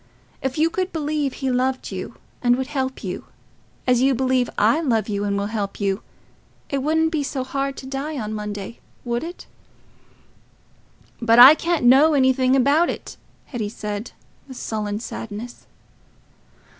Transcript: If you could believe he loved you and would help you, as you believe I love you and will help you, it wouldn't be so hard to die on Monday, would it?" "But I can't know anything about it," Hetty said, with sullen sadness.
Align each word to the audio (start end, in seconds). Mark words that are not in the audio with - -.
If 0.41 0.57
you 0.57 0.71
could 0.71 0.91
believe 0.91 1.33
he 1.33 1.51
loved 1.51 1.91
you 1.91 2.15
and 2.41 2.55
would 2.55 2.65
help 2.65 3.03
you, 3.03 3.25
as 3.85 4.01
you 4.01 4.15
believe 4.15 4.49
I 4.57 4.81
love 4.81 5.07
you 5.07 5.23
and 5.25 5.37
will 5.37 5.45
help 5.53 5.79
you, 5.79 6.01
it 6.71 6.79
wouldn't 6.81 7.11
be 7.11 7.21
so 7.21 7.43
hard 7.43 7.77
to 7.77 7.85
die 7.85 8.17
on 8.17 8.33
Monday, 8.33 8.79
would 9.05 9.23
it?" 9.23 9.45
"But 11.21 11.37
I 11.37 11.53
can't 11.53 11.85
know 11.85 12.15
anything 12.15 12.55
about 12.55 12.89
it," 12.89 13.15
Hetty 13.45 13.69
said, 13.69 14.09
with 14.47 14.57
sullen 14.57 14.99
sadness. 14.99 15.67